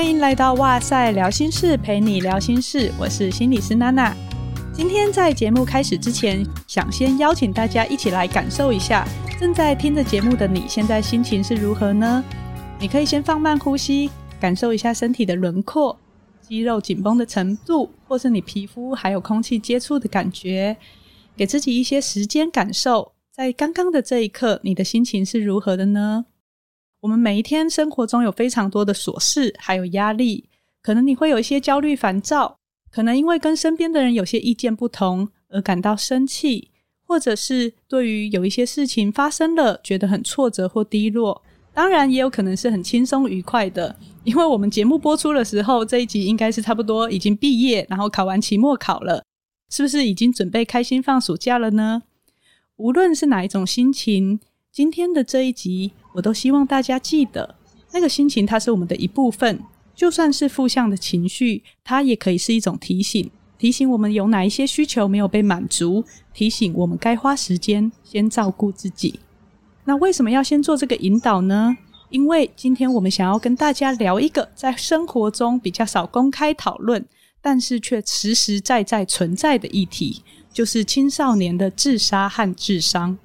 [0.00, 4.16] 欢迎来到哇塞聊心事，陪你聊心事，我是心理师娜娜。
[4.72, 9.06] 今天在节目开始之前，想先邀请大家一起来感受一下，
[9.38, 12.24] 正在听着节目的你现在心情是如何呢？
[12.80, 14.10] 你可以先放慢呼吸，
[14.40, 15.94] 感受一下身体的轮廓、
[16.40, 20.78] 肌肉紧绷的程度，或是你皮肤还有空气接触的感觉，
[21.36, 26.24] 给自己一些时间感受，在刚刚的这一刻，你的心情是如何的呢？
[27.00, 30.44] 我们每一天生活中有非常多的琐事，还有压力，
[30.82, 32.58] 可能你会有一些焦虑、烦躁，
[32.90, 36.70] 可能因为跟身边的人有些意见不同而感到生气，
[37.06, 41.42] 或者是对于有一些事情发生了，觉得很挫折或低落。
[41.72, 49.24] 当然，也有可能是很轻松愉快的，因为我们节目播出的时候，这一集应该是差不多已经毕业，然后考完期末考了，
[49.70, 52.02] 是不是已经准备开心放暑假了呢？
[52.76, 54.40] 无论是哪一种心情，
[54.72, 57.54] 今天的这一集，我都希望大家记得，
[57.92, 59.60] 那个心情它是我们的一部分，
[59.94, 69.20] 就算是负向的情绪，它也可以是一种提醒，提醒我们有哪一些需求没有被满足，提醒我们该花时间先照顾自己。
[69.84, 71.76] 那为什么要先做这个引导呢？
[72.10, 77.06] 因为今天我们想要跟大家聊一个在生活中比较少公开讨论，
[77.40, 80.22] 但是却实实在在存在的议题。
[80.52, 83.16] 就是青少年的自杀和智商。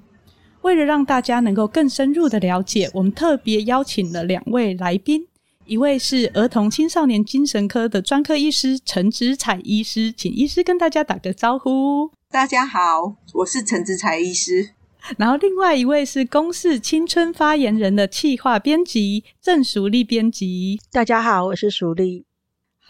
[0.65, 5.27] 为了让大家能够更深入的了解，我们特别邀请了两位来宾，
[5.67, 12.09] 一位是儿童青少年精神科的专科医师陈子彩医师，请医师跟大家打个招呼。
[12.31, 14.71] 大家好，我是陈子彩医师。
[15.19, 20.79] 然后另外一位是公视青春发言人的企划编辑郑淑丽编辑。
[20.91, 22.25] 大家好，我是淑丽。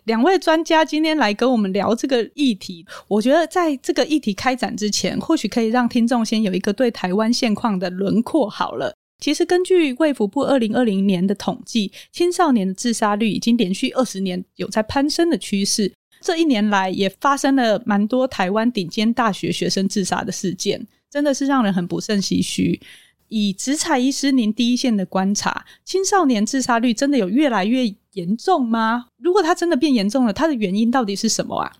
[0.05, 8.95] 两位专家今天来跟我们聊这个议题，我觉得在这个议题开展之前，或许可以让听众先有一个对台湾现况的轮廓好了。
[9.19, 15.91] 其实根据卫福部二零二零年的统计，青少年的自杀率已经连续二十年有在攀升的趋势。
[16.21, 22.79] 这一年来也发生了蛮多台湾顶尖大学学生自杀的事件，真的是让人很不胜唏嘘。
[23.27, 29.07] 以子采医师您第一线的观察，青少年自杀率真的有越来越严重吗？
[29.17, 31.71] 如果它真的变严重了，它的原因到底是什么啊？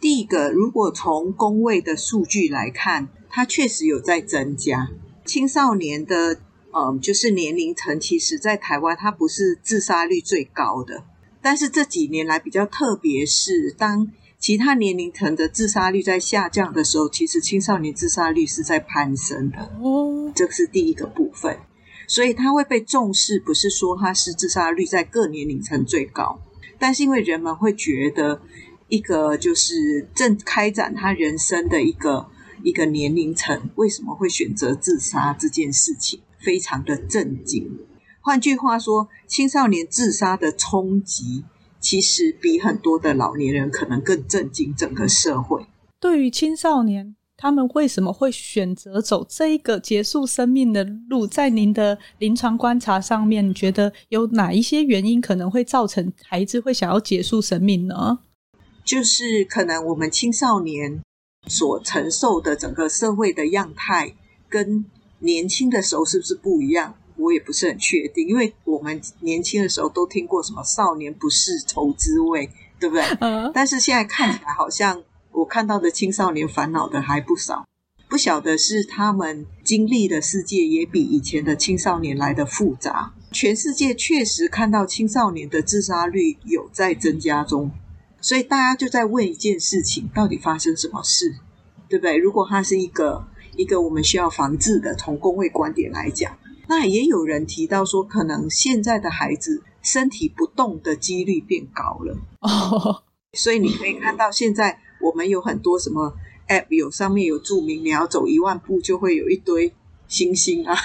[0.00, 4.90] 第一个，如果从公卫的数据来看，它确实有在增加。
[5.24, 6.40] 青少年的，
[6.72, 11.04] 嗯，就是年龄层，其实在台湾它不是自杀率最高的，
[11.42, 19.58] 但是这几年来比较特别是，当其他年龄层的自杀率在下降的时候，其实青少年自杀率是在攀升的。
[19.82, 21.58] 哦，这是第一个部分。
[22.06, 26.40] 所以他会被重视，不是说他是自杀率在各年龄层最高，
[26.78, 28.40] 但是因为人们会觉得
[28.88, 32.28] 一个就是正开展他人生的一个
[32.62, 37.78] 一个年龄层，为什么会选择自杀这件事情，非常的震惊。
[38.22, 41.44] 换句话说，青少年自杀的冲击，
[41.80, 45.66] 其实比很多的老年人可能更震惊整个社会。
[46.00, 47.14] 对于青少年。
[47.40, 51.24] 他们为什么会选择走这一个结束生命的路？
[51.24, 58.18] 在您的临床观察上面，你觉得有哪一些原因可能会造成孩子会想要结束生命呢？
[58.84, 61.00] 就是可能我们青少年
[61.46, 64.16] 所承受的整个社会的样态，
[64.48, 64.84] 跟
[65.20, 66.96] 年轻的时候是不是不一样？
[67.18, 72.48] 我也不是很确定，因为我们年轻的时候都听过什么“少年不识愁滋味”，
[72.80, 73.04] 对不对？
[73.20, 73.50] 嗯。
[73.52, 75.02] 但是现在看起来好像。
[75.30, 77.64] 我看到的青少年烦恼的还不少，
[78.08, 83.12] 不晓得是他们经历的世界也比以前的青少年来的复杂。
[83.30, 87.70] 全世界确实看到青少年的自杀率有在增加中，
[88.20, 91.36] 所以大家就在问一件事情：到底发生什么事？
[91.88, 92.16] 对不对？
[92.16, 93.24] 如果它是一个
[93.54, 96.36] 一个我们需要防治的，从工位观点来讲，
[96.68, 102.16] 那也有人提到说，可能现在的孩子身体不动的几率变高了。
[102.40, 103.02] 哦，
[103.36, 104.78] 所以你可以看到现在。
[105.00, 106.12] 我们有很多什么
[106.48, 109.72] App，有上面有注明你要走一万步就会有一堆
[110.08, 110.76] 星星啊，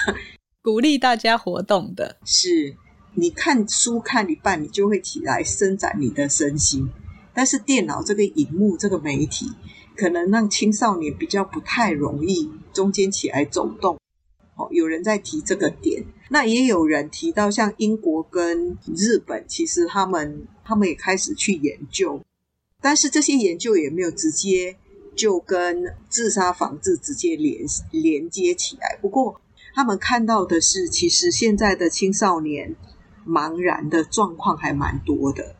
[0.62, 2.16] 鼓励大家活动的。
[2.24, 2.76] 是，
[3.14, 6.88] 你看书看一半，你就会起来伸展你的身心。
[7.34, 9.50] 但是电脑这个荧幕这个媒体，
[9.96, 13.98] 可能让青少年比较不太容易中间起来走动。
[14.56, 22.20] 哦，有人在提这个点，那也有人提到像英国跟日本，其实他们他们也开始去研究。
[22.80, 24.76] 但是这些研究也没有直接
[25.16, 28.98] 就跟自杀防治直接连连接起来。
[29.00, 29.40] 不过
[29.74, 32.76] 他们看到的是，其实现在的青少年
[33.26, 35.56] 茫然的状况还蛮多的。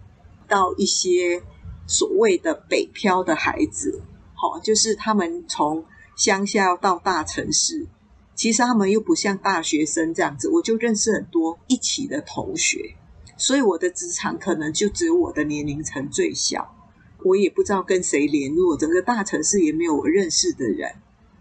[0.47, 1.43] 到一些
[1.87, 4.03] 所谓的北漂的孩子，
[4.35, 5.85] 好，就是他们从
[6.17, 7.87] 乡下到大城市，
[8.35, 10.49] 其实他们又不像大学生这样子。
[10.49, 12.95] 我就认识很多一起的同学，
[13.37, 16.75] 所以我的职场可能就只有我的年龄层最小，
[17.23, 20.93] 我也不知道跟谁联络，整个大城市也没有我认识的人。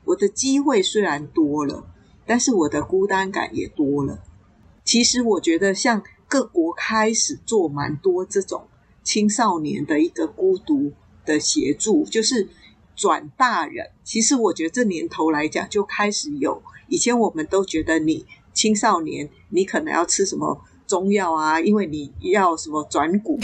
[0.05, 1.85] 我的机会虽然多了，
[2.25, 4.21] 但是我的孤单感也多了。
[4.83, 8.67] 其实我觉得，像各国开始做蛮多这种
[9.01, 10.91] 青少年的一个孤独
[11.25, 12.49] 的协助，就是
[12.95, 13.91] 转大人。
[14.03, 16.61] 其实我觉得这年头来讲就开始有，
[16.93, 18.23] 以前我们都觉得你
[18.53, 23.39] 青少年，你可能要吃什么中药啊，因为你要什么转骨。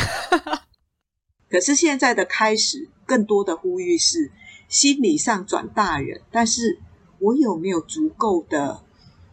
[1.50, 4.31] 可是现在的开始，更多的呼吁是。
[4.68, 6.78] 心理上转大人，但是
[7.18, 8.84] 我有没有足够的，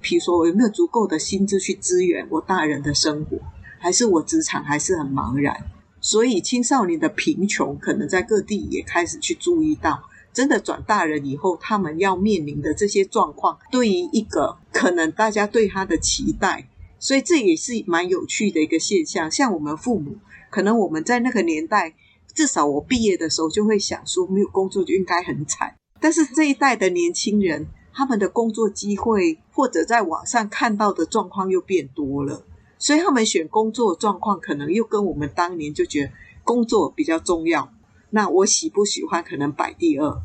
[0.00, 3.36] 比如说我有没有足够的薪资去支援我大人的生活，
[3.78, 5.54] 还是我职场还是很茫然？
[6.00, 10.04] 所以青少年的贫穷可能在各地也开始去注意到，
[10.36, 16.68] 真的转大人以后，他们要面临的这些状况，对于一个可能大家对他的期待，
[16.98, 19.30] 所以这也是蛮有趣的一个现象。
[19.30, 20.18] 像我们父母，
[20.50, 21.94] 可能我们在那个年代。
[22.34, 25.74] 至少我毕业的时候就会想说，没有工作就应该很惨。
[25.98, 32.44] 但是这一代的年轻人，他们的工作机会或者在网上看到的状况又变多了，
[32.76, 36.12] 所以他们选工作状况可能又跟我们当年就觉得
[36.44, 37.72] 工作比较重要。
[38.10, 40.22] 那我喜不喜欢可能摆第二，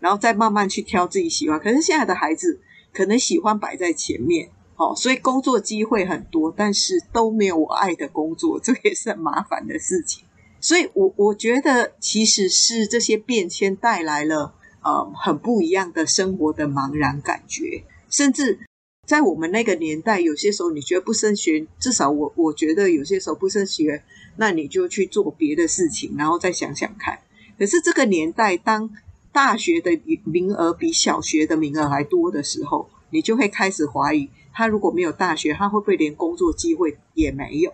[0.00, 1.58] 然后再慢慢去挑自己喜欢。
[1.58, 2.60] 可是现在的孩子
[2.92, 10.24] 可能喜欢摆在前面，哦，所以工作机会很多，但是都没有我爱的工作，这也是很麻烦的事情。
[10.60, 18.60] 所以我，我我觉得其实是这些变迁带来了呃很不一样的生活的茫然感觉，甚至
[19.06, 24.02] 在我们那个年代，有些时候你觉得不升学，至少我我觉得有些时候不升学，
[24.36, 27.18] 那你就去做别的事情，然后再想想看。
[27.58, 28.90] 可是这个年代，当
[29.32, 37.72] 大学的名额比小学的名额还多的时候，你就会开始怀疑，他如果没有大学，他会不会连工作机会也没有？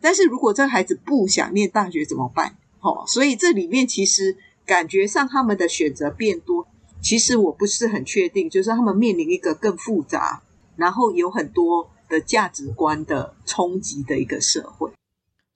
[0.00, 2.56] 但是如果这孩子不想念大学怎么办？
[2.80, 6.66] 哦，所以这里面其实感觉上他们的选择变多，
[7.02, 10.42] 其实我不是很确定，就是他们面临一个更复杂，
[10.76, 14.90] 然后有很多的价值观的冲击的一个社会。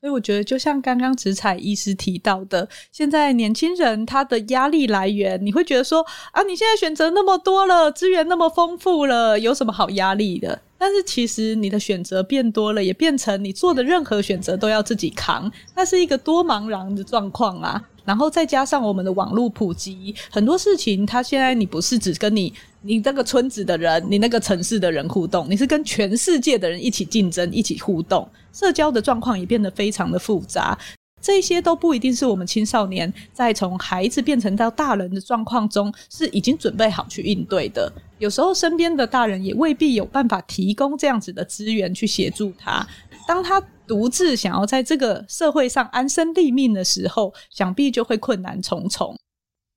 [0.03, 10.61] 所以我觉得，就像刚刚直采医师提到的，现在年轻人他的压力来源，你会觉得说啊，你现在选择那么多了，资源那么丰富了，有什么好压力的？
[10.77, 17.81] 但是其实你的选择变多了，也变成你做的任何选择都要自己扛，那是一个多茫然的状况啊！
[18.05, 22.53] 然后再加上我们的网络普及，很多事情它现在你不是只跟你
[22.83, 30.77] 你那个村子的人、你那个城市的人互动，你是跟全世界的人一起竞争、一起互动，社交的状况也变得非常的复杂。
[31.21, 37.91] 这些都不一定是我们青少年在从孩子变成到大人的状况中是已经准备好去应对的。
[38.19, 42.85] 有时候身边的大人也未必有办法提供这样子的资源去协助他。
[43.29, 49.17] 当他独自想要在这个社会上安身立命的时候，想必就会困难重重。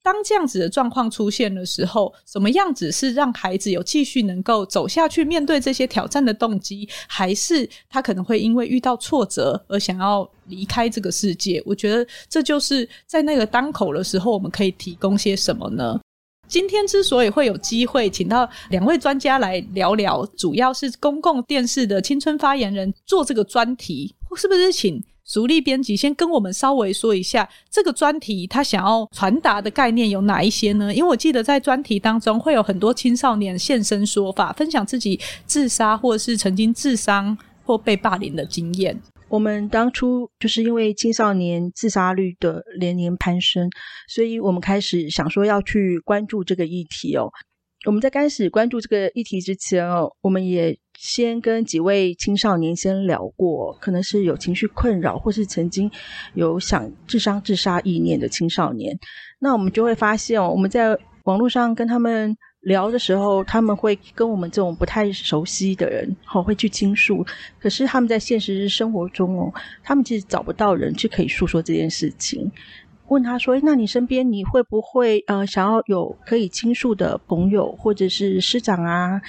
[0.05, 11.59] 当这样子的状况出现的时候，什么样子是让孩子有继续能够走下去、面对这些挑战的动机，还是他可能会因为遇到挫折而想要离开这个世界？
[11.65, 15.99] 我觉得这就是在那个当口的时候，我们可以提供些什么呢？
[16.47, 25.03] 今天之所以会有机会请到两位专家来聊聊，主要是公共电视的青春发言人做这个专题，是不是请？
[25.25, 30.93] 淑丽编辑先跟我们稍微说一下这个专题，他想要传达的概念有哪一些呢？
[30.93, 39.01] 因为我记得在专题当中会有很多青少年现身说法，分享自己自杀或是曾经自伤或被霸凌的经验。
[39.27, 43.67] 我们当初就是因为青少年自杀率的连年攀升，
[44.07, 47.27] 所以我们开始想说要去关注这个议题哦。
[47.87, 55.89] 我们在开始关注这个议题之前哦，我们也先跟几位青少年先聊过，可能是有情绪困扰或是曾经
[56.33, 58.97] 有想自伤自杀意念的青少年。
[59.39, 67.23] 那我们就会发现哦，我们在网络上跟他们聊的时候，他们会跟我们这种不太熟悉的人，好会去倾诉。
[67.59, 72.51] 可是他们在现实生活中哦，他们其实找不到人去可以诉说这件事情。
[73.07, 79.21] 问他说：“那你身边你会不会呃想要有可以倾诉的朋友或者是师长啊？”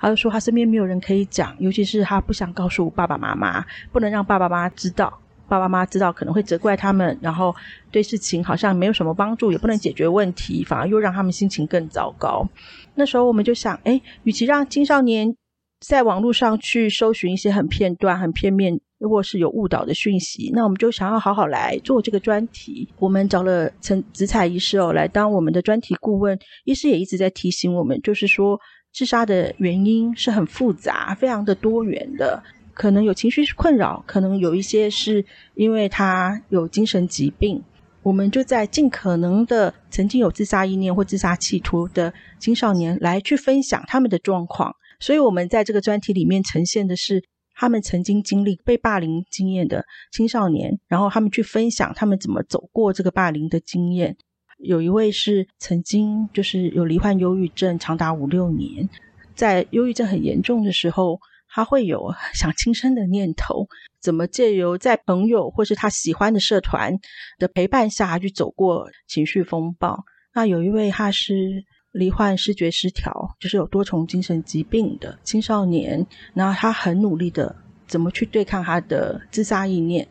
[0.00, 7.54] 他就说他身边没有人可以讲，尤其是他不想告诉爸爸妈妈，不能让爸爸妈妈知道，爸爸妈妈知道可能会责怪他们，然后
[7.90, 12.48] 对事情好像没有什么帮助，也不能解决问题，反而又让他们心情更糟糕。
[12.94, 15.36] 那时候我们就想，诶，与其让青少年
[15.80, 18.80] 在网络上去搜寻一些很片段、很片面。
[18.98, 22.86] 如果是有误导的讯息，那我们就想要好好来做这个专题。
[22.98, 26.38] 我们找了陈直采医师哦来当我们的专题顾问。
[26.64, 28.60] 医师也一直在提醒我们，就是说
[28.92, 32.42] 自杀的原因是很复杂、非常的多元的。
[32.72, 37.62] 可能有情绪困扰，可能有一些是因为他有精神疾病。
[38.02, 47.22] 我们就在尽可能的曾经有自杀意念或自杀企图的青少年来去分享他们的状况，所以我们在这个专题里面呈现的是
[47.54, 54.16] 他们曾经经历被霸凌经验的青少年，然后他们去分享他们怎么走过这个霸凌的经验。
[54.62, 58.88] 有一位是曾经就是有罹患忧郁症长达五六年，
[59.34, 63.66] 在忧郁症很严重的时候，他会有 想轻生的念头。
[64.00, 66.98] 怎么借由在朋友或是他喜欢的社团
[67.38, 70.04] 的陪伴下去走过情绪风暴？
[70.34, 77.54] 那有一位他是罹患视觉失调，就是有多重精神疾病的青少年，然后他很努力的
[77.86, 80.06] 怎么去对抗他的自杀意念，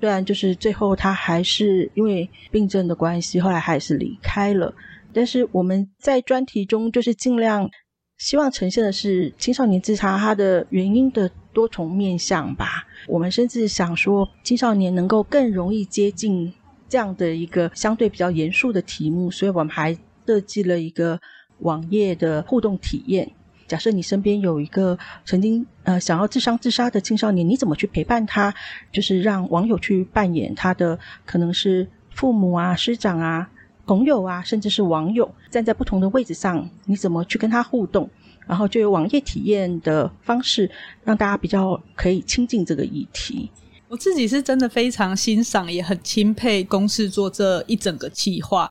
[0.00, 4.74] 虽然就是最后他还是因为病症的关系，后来还是离开了。
[5.12, 7.70] 但是我们在专题中就是尽量
[8.18, 12.86] 希望呈现的是青少年自杀他的原因的多重面向吧。
[13.08, 16.52] 我们甚至想说，青少年能够更容易接近
[16.88, 21.18] 这样的一个相对比较严肃的题目，所以我们还设计了一个
[21.60, 23.30] 网页的互动体验。
[23.66, 28.54] 假设你身边有一个曾经呃想要自伤自杀的青少年，你怎么去陪伴他？
[28.92, 33.50] 就是让网友去扮演他的，可能是父母啊、师长啊、
[33.86, 38.08] 朋友啊，甚至是网友，站在不同的位置上，你怎么去跟他互动？
[38.46, 40.70] 然后就有网页体验的方式，
[41.02, 43.50] 让大家比较可以亲近这个议题。
[43.88, 48.70] 我自己是真的非常欣赏，也很钦佩公司做这一整个计划。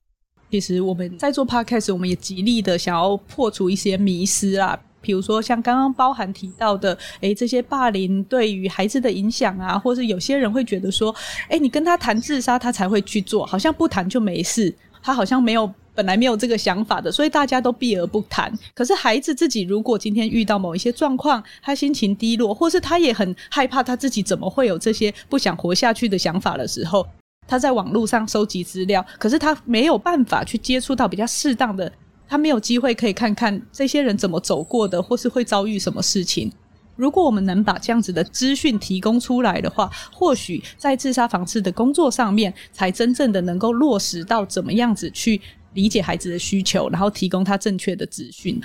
[0.51, 11.13] 其实我们在做 Podcast，我们也极力的想要破除一些迷思啦，比如说像刚刚包含提到的，诶，这些霸凌对于孩子的影响啊，或是有些人会觉得说，
[11.49, 15.71] 诶，你跟他谈自杀，他才会去做，好像不谈就没事，他好像没有。
[15.95, 18.51] 本来没有这个想法的，所以大家都避而不谈。
[18.73, 27.07] 可是孩子自己如果今天遇到某一些状况，他心情低落，或是他也很害怕他自己怎么会有这些不想活下去的想法的时候，
[27.47, 31.91] 他在网络上收集资料，可是他没有办法去接触到比较适当的，
[32.27, 36.51] 他没有机会可以看看这些人怎么走过的，或是会遭遇什么事情。
[36.95, 45.41] 如果我们能把这样子的资讯提供出来的话，或许在自杀防治的工作上面，才真正的能够落实到怎么样子去。
[45.75, 48.61] 理解孩子的需求，然后提供他正确的资讯。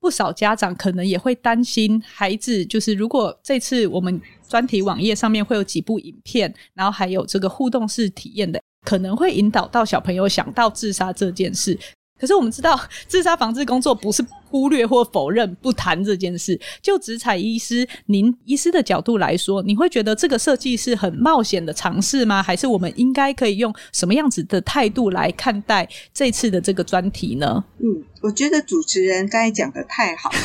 [0.00, 4.20] 不少家长可能也会担心，孩子就是如果这次我们
[4.52, 11.78] 专题网页上面会有几部影片，然后还有这个互动式体验的，可能会引导到小朋友想到自杀这件事。
[12.20, 12.78] 可是我们知道，
[13.08, 16.60] 自杀防治工作不是忽略或否认不谈这件事。
[16.82, 22.42] 就职场医师，您医师的角度来说，你会觉得这个设计是很冒险的尝试吗？
[22.42, 27.64] 还是我们应该可以用什么样子的态度来看待这次的这个专题呢？
[27.78, 30.36] 嗯，我觉得主持人刚才讲的太好了。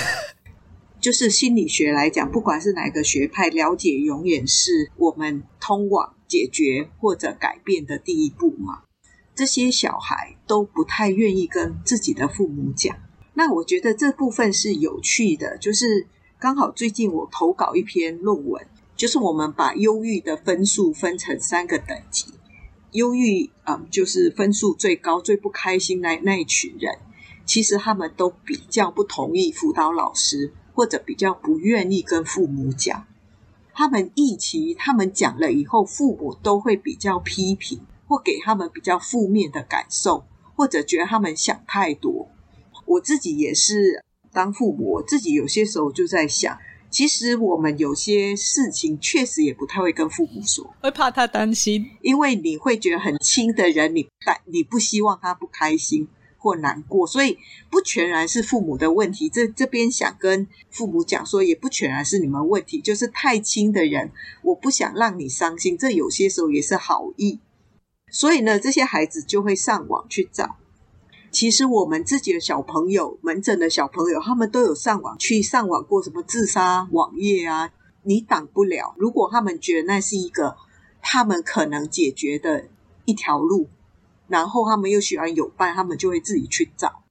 [1.00, 8.84] 就是心理学来讲，不管是哪个学派，了解永远是我们通往解决或者改变的第一步嘛。
[9.36, 12.98] 这些小孩都不太愿意跟自己的父母讲，
[13.36, 15.58] 那我觉得这部分是有趣的。
[15.60, 16.08] 就是
[16.40, 22.34] 刚好最近我投稿一篇论文，就是我们把忧郁的分数分成三个等级。
[22.94, 26.98] 忧郁，嗯，就是分数最高、最不开心那那一群人，
[27.46, 33.06] 其实他们都比较不同意辅导老师，或者比较不愿意跟父母讲。
[33.74, 37.82] 他们一起他们讲了以后，父母都会比较批评。
[38.10, 40.24] 或给他们比较负面的感受，
[40.56, 42.30] 或者觉得他们想太多。
[42.86, 46.58] 我自己也是当父母，我自己有些时候就在想，
[46.90, 56.08] 其实我们有些事情确实也不太会跟父母说，会怕他担心，因为你会觉得很亲的人，你担你不希望他不开心
[56.48, 57.38] 或难过，所以
[57.70, 59.28] 不全然是父母的问题。
[59.28, 64.12] 这这边想跟父母讲说，也不全然是你们问题，就是太亲的人，
[64.44, 65.78] 我不想让你伤心。
[65.78, 67.40] 这有些时候也是好意。
[68.10, 70.56] 所以呢，这些孩子就会上网去找。
[71.30, 77.70] 其实我们自己的小朋友，门诊的小朋友，他们都有上网去上网过什么自杀网页啊，
[78.04, 78.96] 你挡不了。
[78.98, 80.56] 如果他们觉得那是一个
[81.02, 82.70] 他们可能解决的
[83.04, 83.68] 一条路，
[84.28, 87.04] 然后他们又喜欢有伴，他们就会自己去找。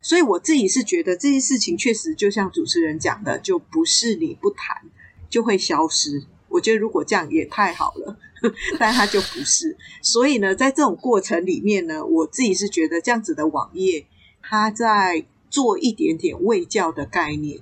[0.00, 4.82] 所以我自己是觉得这件事情确实就像主持人讲的，就不是你不谈
[5.30, 6.24] 就会消失。
[6.48, 8.18] 我觉得如果这样也太好了。
[8.76, 14.04] 但他就不是，所以呢，在这种过程里面呢，我自己是觉得这样子的网页，
[14.42, 17.60] 他在做一点点卫教的概念。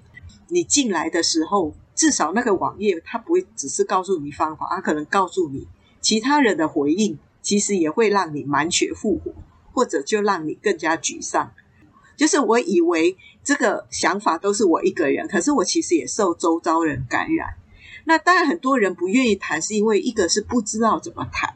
[0.49, 5.69] 你进来的时候，至少那个网页它不会只是告诉你方法，它可能告诉你
[6.01, 9.33] 其他人的回应，其实也会让你满血复活，
[9.73, 11.53] 或者就让你更加沮丧。
[12.17, 17.55] 就是我以为这个想法都是我一个人，可是我其实也受周遭人感染。
[18.05, 21.55] 那当然很多人不愿意谈，是因为一个是不知道怎么谈，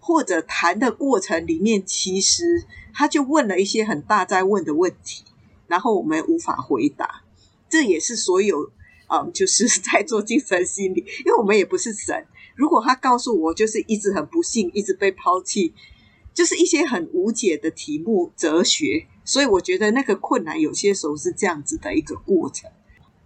[0.00, 5.24] 或者谈的过程里面其实他就问了一些很大在问的问题，
[5.68, 7.22] 然后我们无法回答。
[7.68, 8.70] 这也是所有
[9.08, 12.26] 嗯，就是在做精神心理，因为我们也不是神。
[12.54, 15.72] 如果他告诉我，就是一直很不幸，一直被抛弃，
[16.34, 19.06] 就是一些很无解的题目，哲学。
[19.24, 22.70] 所以我觉得那个困难有些时候是这样子的一个过程。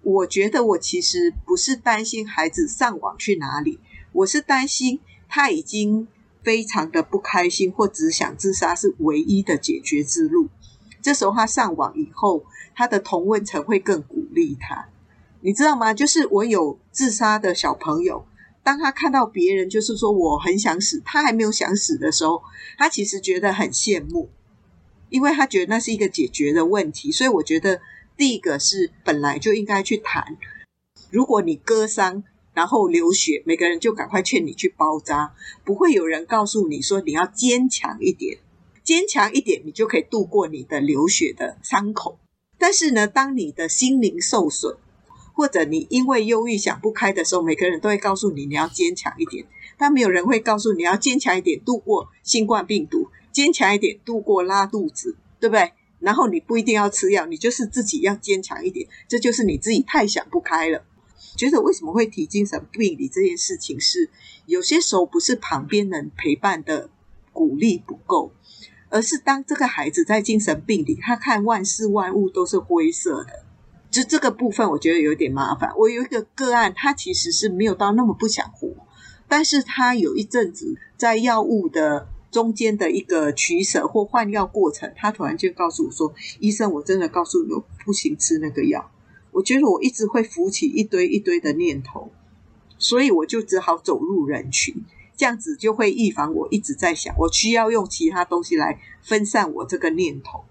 [0.02, 3.80] 我觉得我其实不是担心孩子上网去哪里，
[4.12, 6.06] 我是担心他已经
[6.44, 10.48] 非常的不开心，或只想自杀是唯一的解决之路。
[11.02, 14.88] 这时候他上网以后，他的同温层会更鼓励他，
[15.40, 15.92] 你知道吗？
[15.92, 18.24] 就是我有自杀的小朋友。
[18.66, 22.42] 当他看到别人就是说我很想死，他还没有想死的时候，
[22.76, 24.28] 他其实觉得很羡慕，
[25.08, 27.12] 因为他觉得那是一个解决的问题。
[27.12, 27.80] 所以我觉得
[28.16, 30.36] 第一个是本来就应该去谈，
[31.12, 35.32] 如果你割伤然后流血，每个人就赶快劝你去包扎，
[35.64, 38.38] 不会有人告诉你说你要坚强一点，
[38.82, 42.18] 坚强一点，你就可以度过你的流血的伤口。
[42.58, 44.76] 但是呢，当你的心灵受损，
[45.36, 49.44] 或者你因为忧郁想不开的时候，每个人都会告诉你你要坚强一点，
[49.76, 55.72] 但没有人会告诉你要坚强一点度过新冠病毒，坚强一点度过拉肚子，对不对？
[55.98, 60.82] 然后你不一定要吃药，你就是自己要坚强一点，这就是你自己太想不开了。
[61.36, 64.08] 觉得为什么会提精神病理这件事情是，
[64.46, 66.88] 有些时候不是旁边人陪伴的
[67.34, 68.32] 鼓励不够，
[68.88, 73.45] 而是当这个孩子在精神病理，他看万事万物都是灰色的。
[73.96, 75.72] 就这个部分，我觉得有点麻烦。
[75.78, 78.68] 我有一个个案，他其实是没有到那么不想活，
[79.26, 88.90] 但是他有一阵子在药物的中间的一个取舍或换药过程，他突然就告诉我说：“医生，我真的告诉你，我不行吃那个药。”
[89.32, 92.10] 我觉得我一直会浮起一堆一堆的念头，
[92.76, 94.84] 所以我就只好走入人群，
[95.16, 100.44] 这样子就会预防我一直在想，我需要用其他东西来分散我这个念头。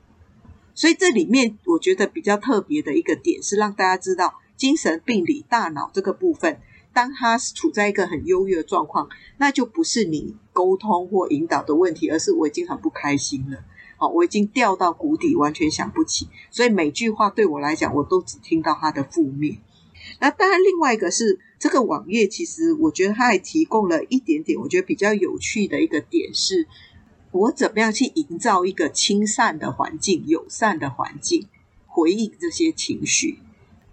[0.76, 6.60] 所以这里面我觉得比较特别的一个点是让大家知道，精神病理大脑这个部分，
[6.94, 9.08] 当它处在一个很优越的状况，
[9.38, 13.64] 那就不是你沟通或引导的问题，而是我已经很不开心了，
[13.96, 19.60] 好，我已经掉到谷底，完全想不起，所以每句话对我来讲，我都只听到它的负面。
[20.20, 26.68] 那当然，另外一个是这个网页，其实我觉得它还提供了一点点，我觉得比较有趣的一个点是。
[27.36, 31.46] 我怎么样去营造一个亲善的环境、友善的环境，
[31.86, 33.40] 回应这些情绪？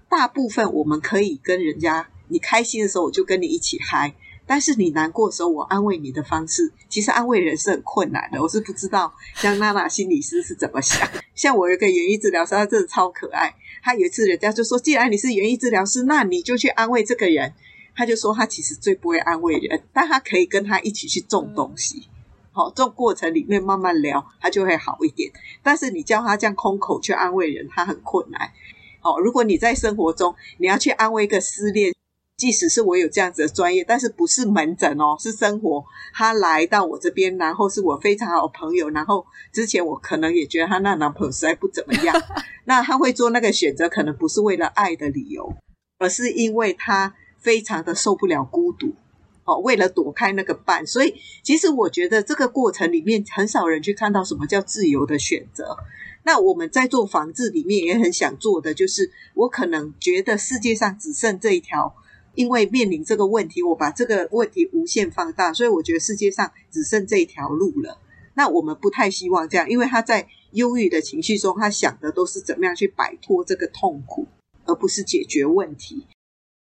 [0.09, 4.15] 大部分我们可以跟人家，你开心的时候我就跟你一起嗨，
[4.47, 8.41] 但是你难过的时候，我安慰你的方式，其实安慰人是很困难的。
[8.41, 11.09] 我是不知道像娜娜心理师是怎么想。
[11.35, 13.53] 像我有一个园艺治疗师，他真的超可爱。
[13.83, 17.53] 他有一次人家就说，既然你是园艺治疗师，那你就去安慰这个人。
[17.97, 22.07] 他就说他其实最不会安慰人，但他可以跟他一起去种东西。
[22.53, 25.33] 好，这种过程里面慢慢聊，他就会好一点。
[25.63, 28.53] 但是你叫他这样空口去安慰人，他很困难。
[29.01, 31.95] 好，如果你在生活中你要去安慰一个失恋，
[32.37, 35.83] 即使是我有这样子的专业，但是不是门诊哦，是生活。
[36.13, 42.15] 他来到我这边，然后是我非常好的朋友，然后之前我可能也觉得他那男朋友实在不怎么样，
[42.67, 45.55] 那他会做那个选择，可能不是为了爱的理由，
[45.99, 48.95] 而是因为他非常的受不了孤独。
[49.45, 55.77] 哦，为了躲开那个伴，所以其实我觉得这个过程里面很少人去看到什么叫自由的选择。
[56.25, 61.97] 那我们在做防治里面也很想做的，就是我可能觉得世界上只剩这一条，
[62.37, 67.99] 因为面临这个问题，我把这个问题无限放大，所以我觉得世界上只剩这一条路了。
[68.35, 74.29] 那我们不太希望这样，因为他在忧郁的情绪中，他想的都是怎么样去摆脱这个痛苦，
[74.65, 76.07] 而不是解决问题。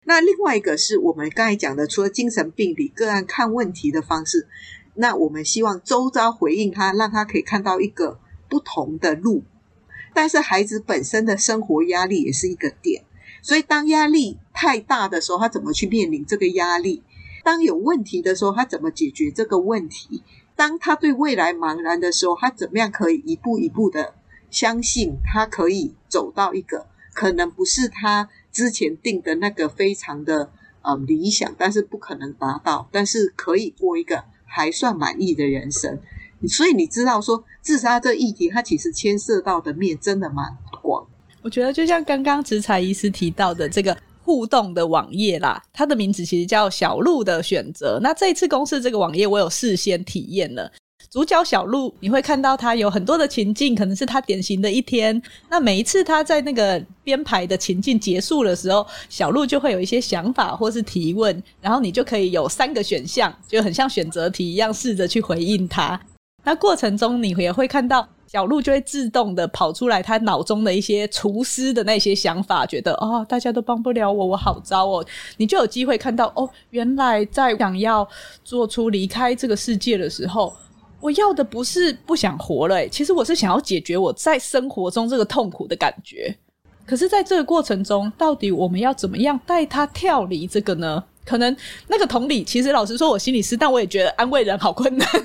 [0.04, 4.48] 那另外一个是我们刚才讲的，除了精神病理个案看问题的方式，
[4.94, 9.44] 那我们希望周遭回应他，让他可以看到一个不同的路。
[10.12, 13.04] 但是孩子本身的生活压力也是一个点，
[13.42, 17.04] 所以当压力太大的时候，他怎么去面临这个压力？
[17.44, 20.24] 当有问题的时候，他怎么解决这个问题？
[20.56, 24.14] 当他对未来茫然的时候，他怎么样可以一步一步的
[24.50, 28.28] 相信他可以走到一个可能不是他。
[28.52, 30.50] 之前定的那个非常的
[30.82, 35.98] 呃理想，但是不可能达到，但是可以过一个还算满意的人生。
[36.48, 40.44] 所以你知道说自杀这议题，它其实牵涉到的面真的蛮
[40.82, 41.06] 广。
[41.40, 47.98] 我觉得就像刚刚植才医师提到的这个互动的网页啦，它的名字其实叫小鹿的选择。
[48.02, 50.70] 那这一次公视这个网页，我有事先体验了。
[51.12, 55.20] 主角小鹿，你会看到他有很多的情境，可能是他典型的一天。
[55.51, 66.01] 那每一次他在那个编排的情境结束的时候，小鹿就会有一些想法或是提问，然后你就可以有三个选项，就很像选择题一样，试着去回应他。
[66.44, 75.05] 那过程中，你也会看到小鹿就会自动的跑出来，他脑中的一些厨师的那些想法，觉得哦，大家都帮不了我，我好糟哦。
[75.37, 78.09] 你就有机会看到哦，原来在想要
[78.42, 80.51] 做出离开这个世界的时候。
[81.02, 86.32] 我要的不是不想活了，其实我是想要解决我在生活中这个痛苦的感觉。
[86.86, 91.02] 可是，在这个过程中，到底我们要怎么样带他跳离这个呢？
[91.24, 91.56] 可能
[91.88, 95.08] 那个同理，其实老实说，我心理师，但我也觉得安慰人好困难。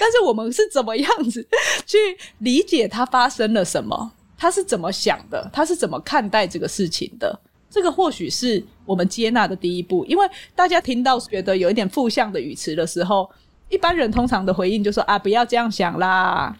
[0.00, 1.46] 但是，我们是怎么样子
[1.86, 1.96] 去
[2.38, 4.12] 理解他发生了什么？
[4.36, 5.48] 他是怎么想的？
[5.52, 7.38] 他是怎么看待这个事情的？
[7.70, 10.04] 这个或许是我们接纳的第一步。
[10.06, 13.28] 因为大家听到觉得有一点负向的语词的时候，
[13.68, 16.56] 一般人通常的回应就说啊，不要这样想啦，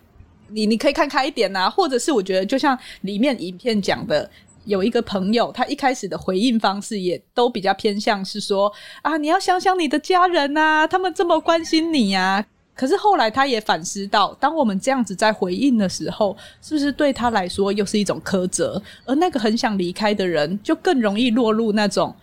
[0.48, 4.30] 你你可以看开一点呐，或者是我觉得就像里面影片讲的，
[4.64, 12.44] 有一个朋友，他一开始的回应方式也都比较偏向是说啊，你要想想你的家人呐，他们这么关心你呀。
[12.74, 18.80] 可是后来他也反思到，当我们这样子在回应的时候，是不是对他来说又是一种苛责？
[19.04, 22.14] 而那个很想离开的人，就更容易落入那种。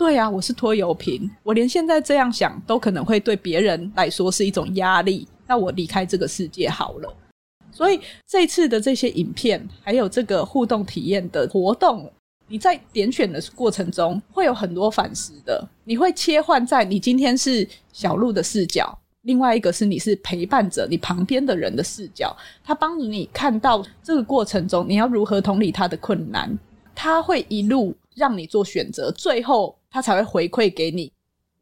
[0.00, 5.28] 对啊，我是拖油瓶，我连现在这样想都可能会对别人来说是一种压力。
[5.46, 7.14] 那我离开这个世界好了。
[7.70, 12.10] 所以这次的这些影片，还有这个互动体验的活动，
[12.48, 15.62] 你在点选的过程中会有很多反思的。
[15.84, 22.34] 你会切换在你今天是小鹿的视角，另外一个是你是陪伴者，你旁边的人的视角，
[22.64, 26.58] 他帮助你看到这个过程中你要如何同理他的困难，
[26.94, 29.76] 他会一路让你做选择，最后。
[29.90, 31.12] 他才会回馈给你，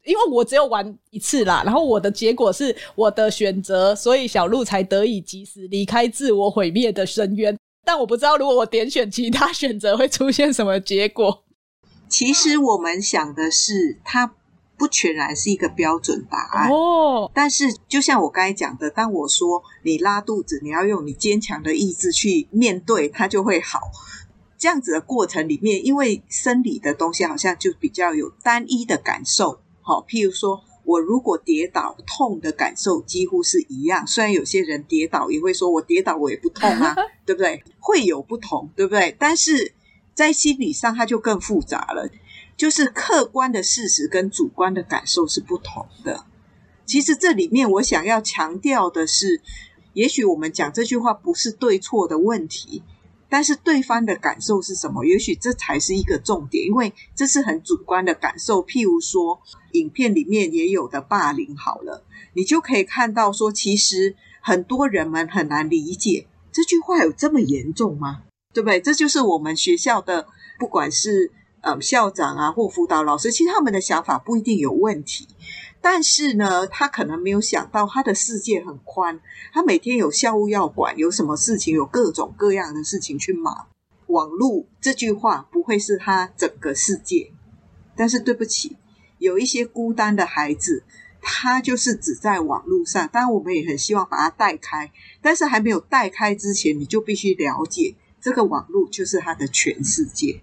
[0.05, 7.57] 因为我只有玩一次啦，然后我的结果是我的选择，所以小鹿才得以及时离开自我毁灭的深渊。
[7.83, 11.43] 但我不知道，如果我点选其他选择，会出现什么结果。
[12.07, 14.35] 其实我们想的是，它
[14.77, 17.31] 不全然是一个标准答案哦。
[17.33, 23.79] 但是，就像我刚才讲的，当我说你拉肚子，你要用你坚强的意志去面对，它就会好。
[24.59, 34.05] 这样子的过程里面，因为生理的东西好像就比较有单一的感受，好，譬如说我如果跌倒，痛的感受几乎是一样。
[34.05, 36.93] 虽然有些人跌倒也会说，我跌倒我也不痛啊，
[37.25, 37.63] 对不对？
[37.79, 39.15] 会有不同，对不对？
[39.17, 39.73] 但是
[40.13, 42.09] 在心理上，它就更复杂了，
[42.57, 46.25] 就是客观的事实跟主观的感受是不同的。
[46.85, 49.41] 其实这里面我想要强调的是，
[49.93, 52.83] 也许我们讲这句话不是对错的问题。
[53.29, 55.05] 但是对方的感受是什么？
[55.05, 58.65] 也许这才是一个重点，因为这是很主观的感受。
[58.65, 59.39] 譬如说，
[59.73, 68.23] 影片里面也有的霸凌，好了，你就可以看到说，其实很多人们很难理解这句话有这么严重吗？
[68.51, 68.81] 对不对？
[68.81, 70.25] 这就是我们学校的，
[70.57, 75.27] 不管是呃校长啊或辅导老师，其实他们的想法不一定有问题。
[75.81, 79.17] 但是呢，他可能没有想到，他的世界很宽，
[79.53, 83.67] 他每天有校务要管，有什么事情，有各种各样的事情去忙。
[84.07, 87.31] 网络这句话不会是他整个世界。
[87.95, 88.75] 但是对不起，
[89.19, 90.83] 有一些孤单的孩子，
[91.21, 93.07] 他就是只在网络上。
[93.07, 100.41] 当然，我们也很希望把他带开，但是还没有带开之前，你就必须了解，这个网络就是他的全世界。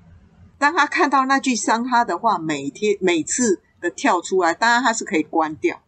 [0.57, 3.61] 当他看到那句伤他的话，每天每次。
[3.81, 5.83] 的跳出来，当然他是可以关掉，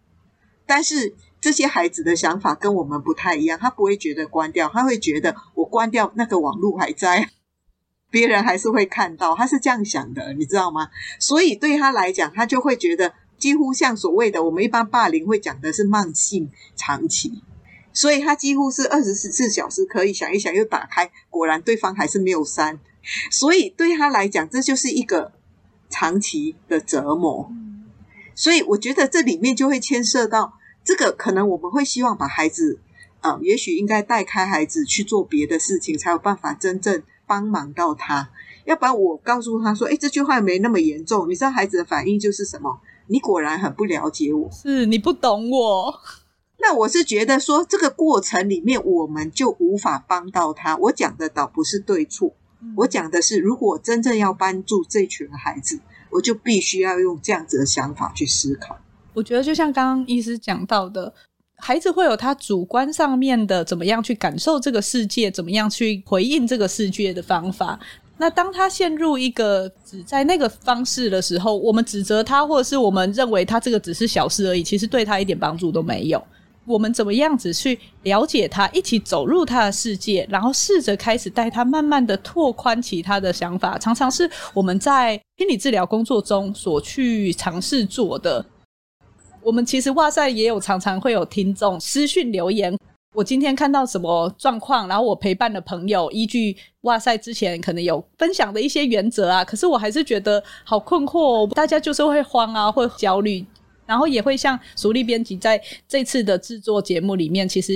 [0.67, 7.31] 但是这些孩子的想法跟我们不太一样，他不会觉得关掉，他会觉得我关掉那个网络还在，
[8.11, 10.89] 别人还是会看到，他是这样想的，你知道吗？
[11.21, 17.43] 所以对他来讲，他就会觉得几乎像所谓的我们一般霸凌会讲的是慢性长期，
[17.93, 22.81] 所以他几乎是二十四小时可以想一想又打开，果然对方还是没有删，
[23.31, 25.33] 所以对他来讲，这就是一个
[25.89, 27.53] 长期的折磨。
[28.39, 30.53] 所以我觉得这里面就会牵涉到
[30.85, 32.79] 这个，可能我们会希望把孩子，
[33.21, 38.31] 呃，也许应该带开孩子去做别的事情，才有办法真正帮忙到他。
[38.65, 42.79] 要不然我告诉他说：“诶，这句话没那么严重。”你知道孩子的反应就是什么？
[43.09, 46.01] 你果然很不了解我，是你不懂我。
[46.61, 50.77] 那我是觉得说，这个过程里面我们就无法帮到他。
[50.77, 52.33] 我讲的倒不是对错，
[52.77, 55.81] 我讲的是，如果真正要帮助这群孩子。
[56.11, 58.79] 我就必须要用这样子的想法去思考。
[59.15, 61.13] 我觉得就像刚刚医师讲到的，
[61.57, 67.79] 孩子会有他主观上面的怎么样去感受这个世界，怎么样去回应这个世界的方法。
[68.17, 76.21] 那当他陷入一个只在那个方式的时候，我们指责他，或者是我们认为他这个只是小事而已，其实对他一点帮助都没有。
[76.69, 88.45] 我们怎么样子去了解他，一起走入他的世界，然后试着开始带他慢慢的拓宽其他的想法，常常是我们在心理治疗工作中所去尝试做的。
[89.43, 92.77] 我们其实哇塞也有常常会有听众私讯留言，
[93.15, 103.47] 我今天看到什么状况，然后我陪伴的朋友依据哇塞之前可能有分享的一些原则啊，可是我还是觉得好困惑哦，大家就是会慌啊，会焦虑。
[103.89, 107.73] 然后也会像淑丽编辑在这次的制作节目里面，其实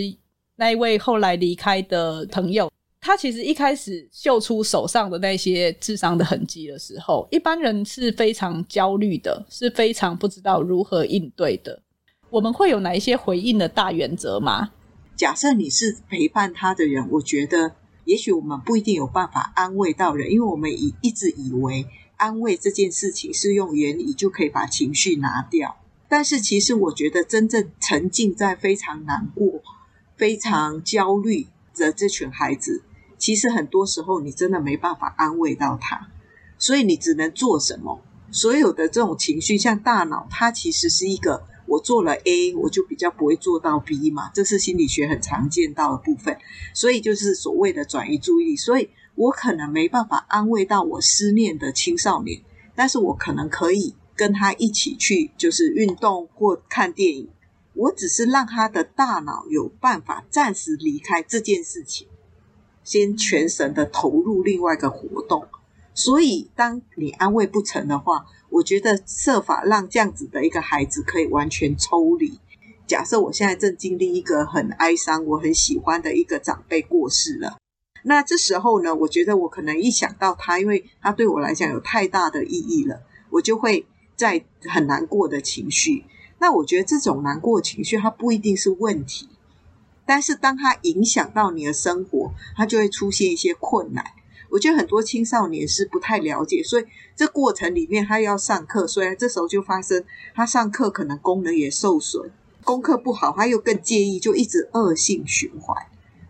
[0.56, 2.70] 那一位后来离开的朋友，
[3.00, 11.80] 他其实一开始秀出手上的那些智商的痕迹的时候，一般人是非常焦虑的，是非常不知道如何应对的。
[12.28, 14.70] 我们会有哪一些回应的大原则吗？
[15.16, 25.78] 假设你是陪伴他的人，我觉得也许我们不一定有办法安慰到人，因为我们一一直以为安慰这件事情是用言语就可以把情绪拿掉。
[26.14, 29.62] 但是，其实我觉得，真正沉浸在非常难过、
[30.14, 32.82] 非常焦虑的这群孩子，
[33.16, 36.08] 其实很多时候你真的没办法安慰到他，
[36.58, 38.02] 所以你只能做什么？
[38.30, 46.36] 所有的这种情绪，像大脑，它其实是一个，我做了 A，我就比较不会做到 B 嘛，这是心理学很常见到的部分。
[46.74, 48.56] 所以就是所谓的转移注意力。
[48.56, 52.42] 所以我可能没办法安慰到我思念的青少年，
[52.74, 53.94] 但是我可能可以。
[54.14, 57.28] 跟他一起去，就是运动或看电影。
[57.74, 62.06] 我只是让他的大脑有办法暂时离开这件事情，
[62.84, 65.48] 先全神的投入另外一个活动。
[65.94, 72.38] 所以，当你安慰不成的话，我觉得设法让这样子的一个孩子可以完全抽离。
[72.86, 77.56] 假设我现在正经历一个很哀伤、我很喜欢的一个长辈过世了，
[78.02, 83.86] 那这时候呢，我觉得我可能一想到他，因为他对我来讲有太大的意义了，我就会。
[84.22, 86.04] 在很难过的情绪，
[86.38, 89.28] 那我觉得这种难过情绪它不一定是问题，
[90.06, 94.04] 但是当它影响到你的生活，它就会出现一些困难。
[94.50, 96.84] 我觉得很多青少年是不太了解，所以
[97.16, 100.04] 这过程里面他要上课，所以这时候就发生
[100.36, 102.30] 他上课可能功能也受损，
[102.62, 105.86] 功课不好，他又更介意，就一直恶性循环。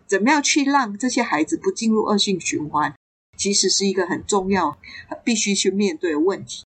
[0.07, 2.95] 怎么样去让这些孩子不进入恶性循环，
[3.37, 4.79] 其实是一个很重要、
[5.23, 6.63] 必须去面对的问题。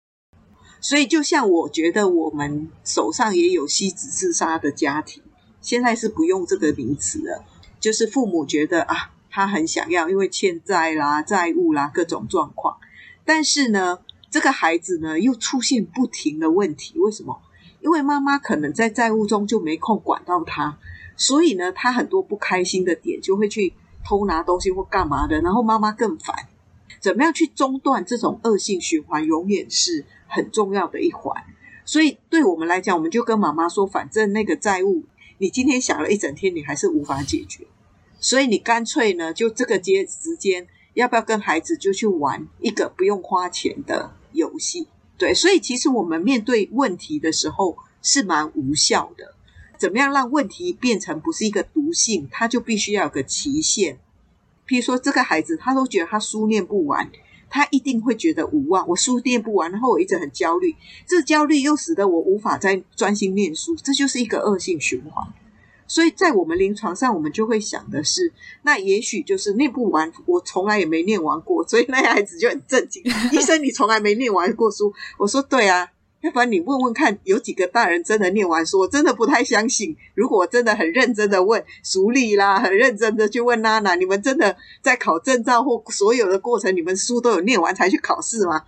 [0.88, 5.24] 所以，就像我觉得我们手上也有妻子自杀的家庭，
[5.60, 7.43] 现在是不用这个名词了。
[7.80, 12.78] 就是父母觉得啊，他很想要，因为欠债啦、债务啦各种状况。
[13.26, 13.98] 但是呢，
[14.30, 17.41] 这个孩子呢又出现不停的问题，为什么？
[17.82, 20.78] 因为妈妈可能在债务中就没空管到他，
[21.17, 23.74] 所以呢，他很多不开心的点就会去
[24.08, 26.48] 偷拿东西或干嘛的，然后妈妈更烦。
[27.06, 30.04] 怎么样去中断这种恶性循环，永远是。
[30.28, 31.46] 很重要的一环，
[31.86, 35.04] 所以对我们来讲，我们就跟妈妈说，反正那个债务，
[35.38, 37.65] 你今天想了一整天，你还是无法解决，
[38.20, 44.88] 所以你干脆呢，就这个节时间，要不要跟孩子就去玩一个不用花钱的游戏？
[45.18, 49.36] 对，所以其实我们面对问题的时候是蛮无效的。
[49.78, 52.28] 怎么样让问题变成不是一个毒性？
[52.32, 54.00] 它就必须要有个期限。
[54.67, 57.10] 譬如说，这个孩子他都觉得他书念不完。
[57.47, 60.75] 他一定会觉得无望，我书念不完，然后我一直很焦虑，
[61.08, 65.25] 这焦虑又使得我无法再专心念书，这就是一个恶性循环。
[65.88, 73.01] 所以在我们临床上，我们就会想的是，那也许就是念不完，我从来也没念完过，所以那孩子就很震惊。
[73.32, 74.91] 医生，你从来没念完过书？
[75.17, 75.91] 我说对啊。
[76.25, 78.79] 要不然你问问看，有几个大人真的念完书？
[78.79, 79.95] 我真的不太相信。
[80.15, 88.63] 如果我真的很认真的问淑丽啦，很认真的去问娜娜，你们真的在考证照或所有的过程，你们书都有念完才去考试吗？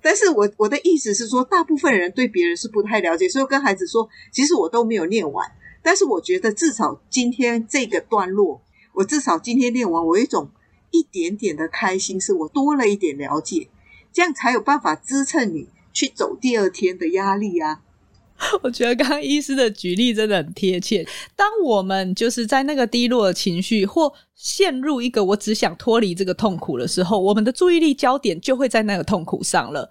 [0.00, 5.46] 但是我我的意思是说，大部分人对别人是不太了解，所以跟孩子说，其实我都没有念完。
[5.82, 8.62] 但是我觉得至少今天这个段落，
[8.94, 10.48] 我至少今天念完，我有一种
[10.90, 13.68] 一点点的开心，是我多了一点了解，
[14.10, 15.68] 这样才有办法支撑你。
[15.94, 17.80] 去走第二天的压力啊！
[18.62, 21.06] 我觉得刚刚医师的举例真的很贴切。
[21.36, 29.88] 当我们就是在那个低落的情绪或陷入一个我只想脱离这个痛苦的时候，我们的注意力焦点就会在那个痛苦上了。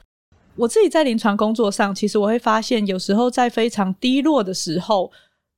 [0.56, 5.10] 我自己在临床工作上，其实我会发现，有时候在非常低落的时候，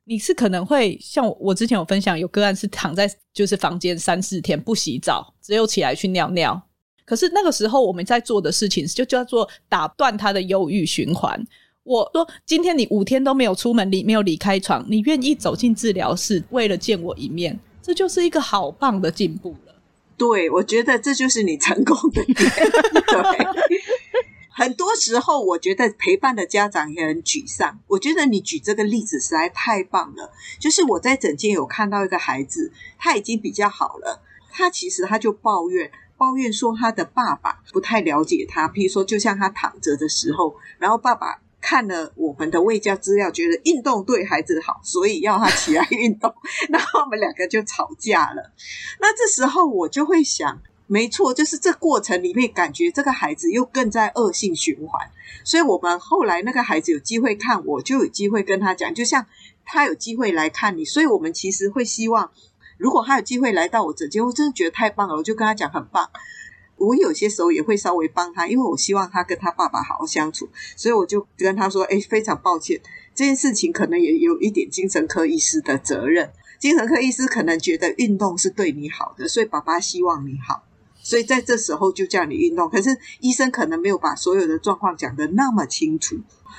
[0.05, 6.61] 你是可能会像我之前有分享，有个案是躺在就是房间三四天不洗澡，只有起来去尿尿。
[7.05, 11.41] 可是那个时候我们在做的事情就叫做打断他的忧郁循环。
[11.83, 19.75] 我说，今天你五天都没有出门离，没有离开床，你愿意走进治疗室为了见我一面，这就是一个好棒的进步了。
[20.17, 22.35] 对，我觉得这就是你成功的点。
[23.05, 23.47] 对，
[24.49, 27.77] 很多时候，我觉得陪伴的家长也很沮丧。
[27.87, 30.31] 我觉得你举这个例子实在太棒了。
[30.59, 35.91] 就是我在诊间有看到一个孩子，他已经比较好了，他其实他就抱怨，
[36.25, 38.67] 抱怨说他的爸爸不太了解他。
[38.69, 46.33] 譬如说，就像他躺着的时候，然后爸爸看了我们的卫教资料，觉得运动对孩子好，所以要他起来运动，
[46.69, 48.51] 然后我们两个就吵架了。
[48.99, 50.61] 那这时候我就会想。
[50.87, 55.09] 没错，就是这过程里面，感觉这个孩子又更在恶性循环。
[55.43, 59.25] 所以，我们后来那个孩子有机会看我，就有机会跟他讲，就像
[59.65, 60.85] 他有机会来看你。
[60.85, 62.29] 所以我们其实会希望，
[62.77, 66.09] 如果他有机会来到我诊间，我真的觉得太棒了，我就跟他讲很棒。
[66.77, 72.81] 我有些时候也会稍微帮他，因为我希望他跟他爸爸好好相处，所以我就跟他说：“哎，非常抱歉，
[73.13, 76.31] 这件事情可能也有一点精神科医师的责任。
[76.59, 80.63] 精神科医师可能觉得运动是对你好的，所以爸爸希望你好。”
[81.01, 86.17] 所以在这时候就叫你运动，可是医生可能没有把所有的状况讲得那么清楚。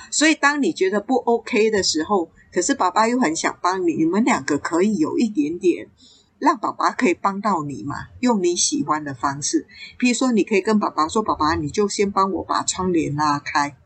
[0.09, 5.91] 所以当你觉得不 OK 的时候，可是爸爸又很想帮你，你们两个可以有一点点
[6.39, 9.67] 让爸爸可以帮到你嘛，用你喜欢的方式。
[9.99, 13.77] 譬如说，你可以跟爸爸说：“爸爸，你就先帮我把窗帘拉开，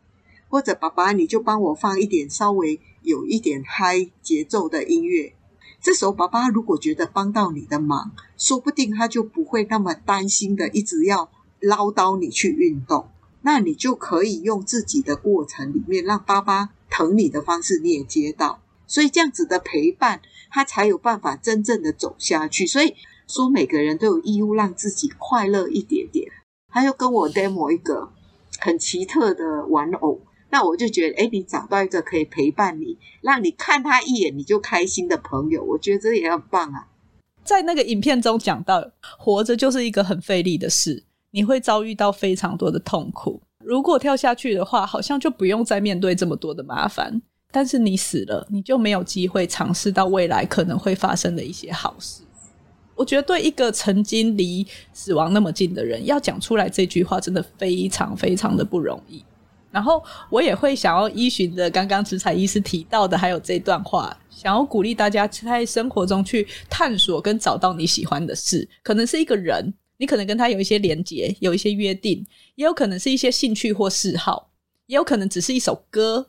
[0.48, 5.34] 或者爸爸，你就帮我放一点稍微有一点嗨节奏的音乐。”
[5.82, 11.30] 这时候，爸爸如果觉得帮到你的忙，说不定他就不会那么担心的一直要
[11.60, 13.10] 唠叨你去运动。
[13.42, 18.60] 那你就可以用自己的过程里面，让爸爸疼你的方式你也接到。
[18.86, 22.66] 所以这样子的陪伴，他才有办法真正的走下去。
[22.66, 22.94] 所以
[23.26, 26.30] 说，每个人都有义务让自己快乐一点点。
[26.68, 28.10] 他又跟我 demo 一个
[28.60, 30.20] 很奇特的玩偶。
[30.50, 36.88] 那我就觉得，哎，你找到一个可以陪伴你，让你看他一眼你就开心的朋友，我觉得这也很棒啊。
[37.42, 43.40] 在那个影片中讲到，活着就是一个很费力的事，你会遭遇到非常多的痛苦。
[43.64, 47.20] 如果跳下去的话，好像就不用再面对这么多的麻烦。
[47.50, 52.22] 但是你死了，你就没有机会尝试到未来可能会发生的一些好事。
[52.94, 59.22] 我觉得对一个曾经离死亡那么近的人，要讲出来这句话，真的非常非常的不容易。
[59.70, 69.72] 然后我也会想要依循着刚刚植彩医师提到的，还有这段话，想要鼓励大家在生活中去探索跟找到你喜欢的事，可能是一个人，
[70.02, 74.50] 你可能跟他有一些连结，有一些约定，也有可能是一些兴趣或嗜好，
[74.86, 76.26] 也有可能只是一首歌，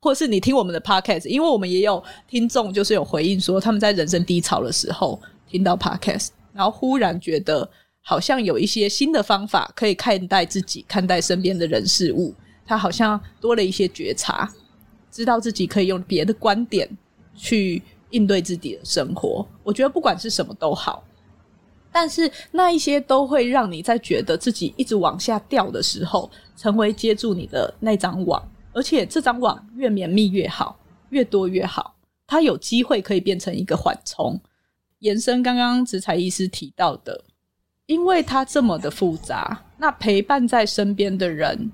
[0.00, 12.34] 或是你听我们的 podcast，因为我们也有听众就是有回应说他们在人生低潮的时候听到 podcast，然后忽然觉得好像有一些新的方法可以看待自己，看待身边的人事物。
[12.64, 14.50] 他好像多了一些觉察，
[15.10, 16.88] 知道自己可以用别的观点
[17.36, 19.46] 去应对自己的生活。
[19.62, 21.04] 我觉得不管是什么都好，
[21.92, 30.78] 但是那一些都会让你在觉得自己一直往下掉的时候，成为接住你的那张网，而且这张网越绵密越好，
[31.10, 31.96] 越多越好。
[32.26, 34.40] 它有机会可以变成一个缓冲，
[35.00, 37.24] 延伸刚刚植彩医师提到的，
[37.86, 41.72] 因为它这么的复杂，那陪伴在身边的人。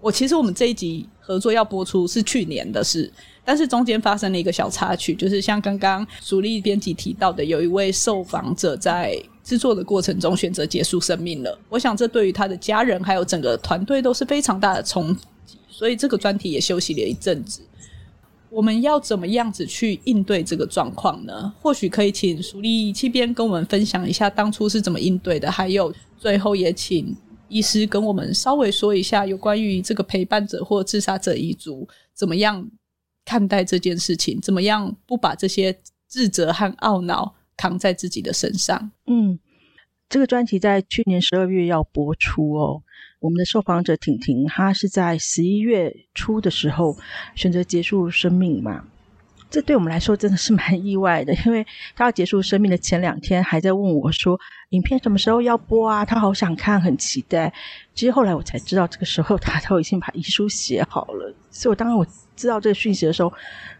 [0.00, 3.10] 我其实我们这一集合作要播出是去年的事，
[3.46, 11.58] 但是中间发生了一个小插曲，就是像刚刚淑丽编辑提到的，有一位受访者在制作的过程中选择结束生命了。
[11.68, 15.14] 我想这对于他的家人还有整个团队都是非常大的冲
[15.46, 17.62] 击，所以这个专题也休息了一阵子。
[18.50, 21.52] 我们要怎么样子去应对这个状况呢？
[21.62, 27.16] 或许可以请淑丽这边跟我们分享一下当初是怎么应对的，还有最后也请。
[27.48, 32.68] 医师跟我们稍微说一下有关于这个陪伴者或自杀者遗族怎么样
[33.26, 38.90] 看待这件事情，怎么样不把这些自责和懊恼扛在自己的身上。
[39.06, 39.38] 嗯，
[40.08, 42.82] 这个专题在去年十二月要播出哦。
[43.18, 46.96] 我们的受访者婷婷，她是在十一月初的时候
[47.34, 48.84] 选择结束生命嘛。
[49.48, 54.38] 这对我们来说真的是蛮意外的，因为她要结束生命的前两天，还在问我说
[54.70, 57.52] ：“影片什么时候要播啊？”她好想看，很期待。
[57.94, 61.34] 其实后来我才知道，这个时候她都已经把遗书写好了。
[61.50, 63.32] 所以我当然我知道这个讯息的时候，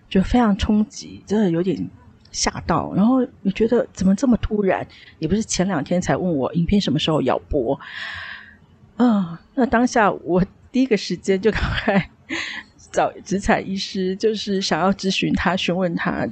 [0.08, 1.88] 就非常冲击，真的有点
[2.32, 2.92] 吓到。
[2.94, 4.84] 然后你觉得怎么这么突然？
[5.18, 7.78] 也不是前两天才问我影片什么时候要播。
[8.96, 12.10] 嗯，那当下我第一个时间就赶快。
[12.92, 16.26] 找植彩医师，就是想要咨询他、询问他，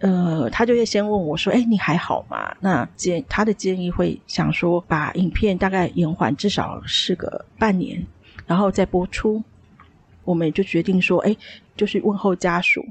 [0.00, 8.06] 呃，他就会先问我说：“哎，你还好吗？”那建他的建议会想说，把影片大概延缓至少是个半年，
[8.46, 9.42] 然后再播出。
[10.24, 11.36] 我们就决定说：“哎，
[11.76, 12.84] 就是问候家属，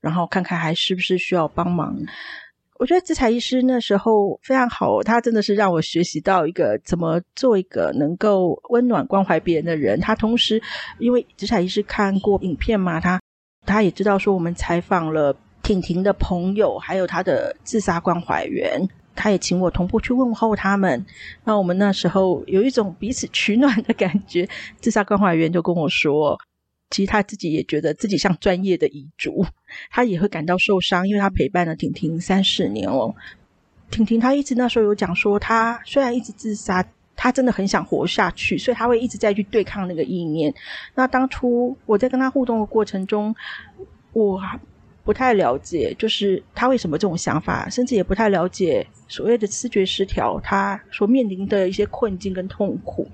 [0.00, 1.96] 然后看看还是不是需要帮忙。”
[2.78, 9.98] 我觉得咨材医师那时候非常好，他真的是让我学习到一个怎么做一个能够温暖关怀别人的人。
[9.98, 10.62] 他同时，
[11.00, 13.20] 因为咨材医师看过影片嘛，他
[13.66, 21.04] 他也知道说我们采访了婷婷的朋友，还有他的自杀关怀员，他也请我同步去问候他们。
[21.42, 24.48] 那我们那时候有一种彼此取暖的感觉。
[24.80, 26.38] 自杀关怀员就跟我说。
[26.90, 29.44] 其实他自己也觉得自己像专业的遗嘱，
[29.90, 33.14] 他也会感到受伤，因为他陪伴了婷婷三四年哦。
[33.90, 36.86] 婷婷她一直那时候有讲说，她虽然一直自杀，
[37.16, 40.52] 她真的很想活下去，所以她会一直在去对抗那个意念。
[40.94, 43.34] 那当初我在跟她互动的过程中，
[44.12, 44.38] 我
[45.04, 53.08] 不太了解，就是她为什么这种想法，甚至也不太了解所谓的视觉失调，她所面临的一些困境跟痛苦。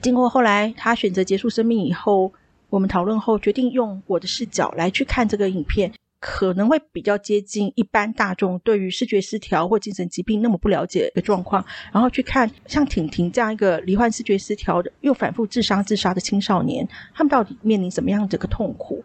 [0.00, 2.32] 经过后来她选择结束生命以后。
[2.74, 19.04] 我们讨论后决定用我的视角来去看这个影片，可能会比较接近一般大众对于视觉失调或精神疾病那么不了解的状况，然后去看像婷婷这样一个罹患视觉失调的又反复自杀自杀的青少年，他们到底面临什么样的个痛苦？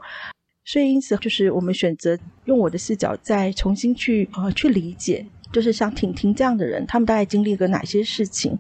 [0.66, 8.58] 所以因此就是我们选择用我的视角再重新去呃去理解，就是像婷婷这样的人，他们大概经历了哪些事情？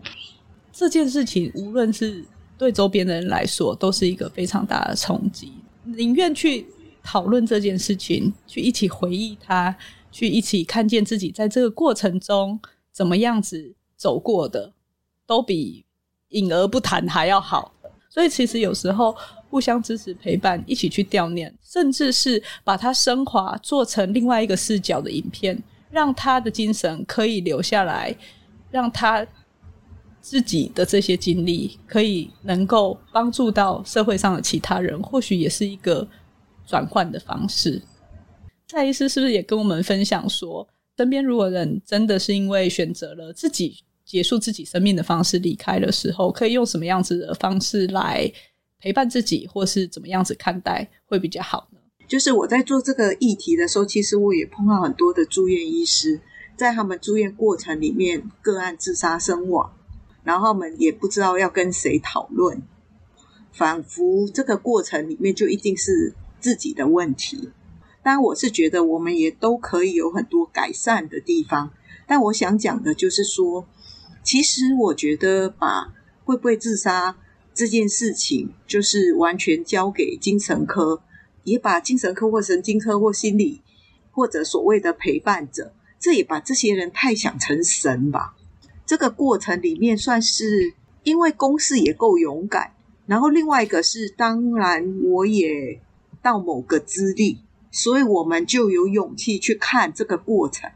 [0.71, 2.23] 这件事情无论是。
[2.59, 5.53] 对周边的人来说，都是一个非常大的冲击。
[5.85, 6.65] 宁愿去
[7.01, 9.73] 讨论这件事情，去一起回忆它，
[10.11, 12.59] 去一起看见自己在这个过程中
[12.91, 14.73] 怎么样子走过的，
[15.25, 15.85] 都比
[16.27, 17.73] 隐而不谈还要好。
[18.09, 19.15] 所以，其实有时候
[19.49, 25.57] 互相支持、陪伴，一起去悼念，甚至是把它升华，做成另外一个视角的影片，
[25.89, 28.13] 让他的精神可以留下来，
[28.69, 29.25] 让他。
[30.29, 36.07] 自己的这些经历，可以能够帮助到社会上的其他人，或许也是一个
[36.67, 37.81] 转换的方式。
[38.67, 40.67] 蔡医师是不是也跟我们分享说，
[40.97, 48.31] 身边如果人真的是因为选择了自己结束自己生命的方式离开的时候，可以用什么样子的方式来
[48.79, 51.79] 陪伴自己，或是怎么样子看待会比较好呢？
[52.07, 56.21] 就是我在做这个议题的时候，其实我也碰到很多的住院医师，
[56.55, 59.73] 在他们住院过程里面，个案自杀身亡。
[60.23, 62.61] 然后我们也不知道要跟谁讨论，
[63.51, 67.49] 仿佛这个过程里面就一定是自己的问题。
[68.01, 71.71] 但，我是觉得我们也都可以有很多改善的地方。
[72.07, 73.67] 但我想讲的就是说，
[74.23, 75.93] 其实我觉得把
[76.23, 77.17] 会不会自杀
[77.53, 81.01] 这件事情，就是完全交给精神科，
[81.43, 83.61] 也把精神科或神经科或心理
[84.11, 88.35] 或者所谓的陪伴者，这也把这些人太想成神吧。
[88.89, 90.73] 这个过程里面算是，
[91.03, 92.73] 因为公司也够勇敢，
[93.05, 95.79] 然后另外一个是，当然我也
[96.23, 97.37] 到某个资历，
[97.69, 100.71] 所以我们就有勇气去看这个过程。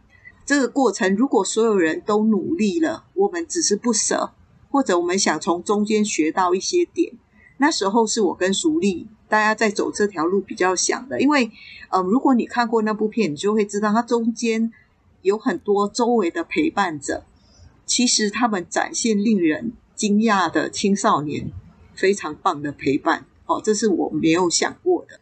[0.45, 4.29] 这个过程如果所有人都努力了，我们只是不舍，
[4.69, 7.13] 或者我们想从中间学到一些点，
[7.57, 11.19] 那时候是我跟淑丽大家在走这条路比较想的。
[11.19, 11.49] 因为，
[11.89, 14.71] 嗯，如果你看过那部片，你就会知道它中间
[15.23, 17.23] 有很多周围的陪伴者。
[17.85, 21.51] 其实他们展现令人惊讶的青少年，
[21.95, 23.25] 非常棒的陪伴。
[23.45, 25.19] 哦，这是我没有想过的。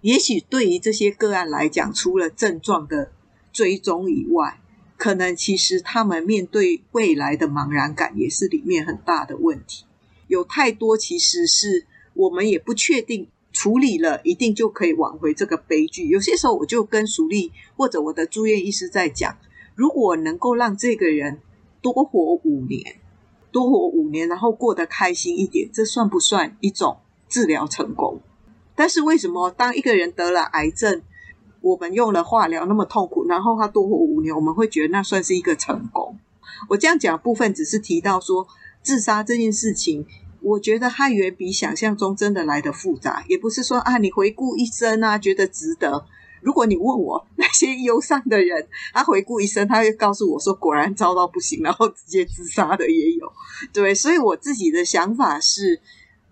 [0.00, 3.12] 也许对于这些个案来讲，除了症状的
[3.52, 4.60] 追踪以外，
[4.96, 9.84] 可能其实他们面对未来的茫然感，也是里面很大的问题。
[10.26, 16.08] 有太多其实是我们也不确定处理了，一定就可以挽回这个悲剧。
[16.08, 19.38] 有些时候，我就跟淑丽或者我的住院医师在讲。
[19.76, 21.38] 如果能够让这个人
[21.80, 22.96] 多活五年，
[23.52, 26.96] 多活五年，然后过得开心一点，这算不算一种
[27.28, 28.20] 治疗成功？
[28.74, 31.02] 但是为什么当一个人得了癌症，
[31.60, 36.18] 我们用了化疗那么痛苦，然后他多活五年，我们会觉得那算是一个成功？
[36.70, 38.46] 我这样讲部分只是提到说，
[38.82, 40.06] 自杀这件事情，
[40.40, 46.06] 我觉得它远比想象中真的来得复杂，也不是说啊，你回顾一生啊，觉得值得。
[46.46, 53.32] 如果你问我那些忧伤的人，他回顾一生，他会告诉我说，果然糟到不行，然后直接自杀的也有。
[53.72, 55.80] 对，所以我自己的想法是，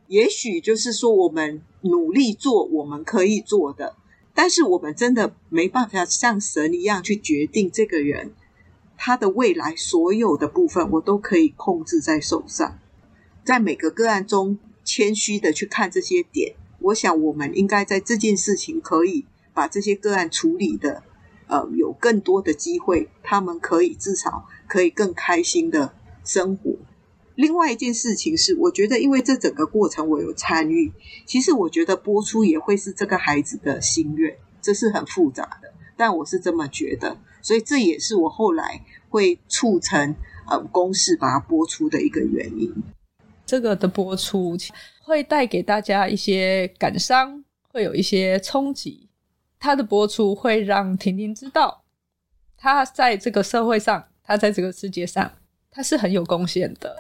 [0.07, 3.97] 也许就是说，我们努力做我们可以做的，
[4.33, 8.33] 但是我们真的没办法像神一样去决定这个人
[8.97, 12.79] 他的未来所有的部分，我都可以控制在手上。
[13.45, 19.27] 在每个个案中，谦虚的去看这些点，我想我们应该在这件事情可以。
[19.55, 21.03] 把这些个案处理的，
[21.47, 25.95] 呃，有更多的机会，他们可以至少可以更开心的
[26.25, 26.75] 生活。
[27.37, 30.93] 另外一件事情是，我觉得因为这整个过程我有参与，
[31.27, 37.17] 其实我觉得播出也会是这个孩子的心愿，这是很复杂的，但我是这么觉得。
[37.43, 40.15] 所以这也是我后来会促成
[40.49, 42.73] 呃公式把它播出的一个原因。
[43.45, 44.57] 这个的播出
[45.03, 49.04] 会带给大家一些感伤，会有一些冲击。
[49.65, 51.85] 他的播出会让婷婷知道，
[52.55, 55.33] 他在这个社会上，他在这个世界上，
[55.71, 56.95] 他是很有贡献的。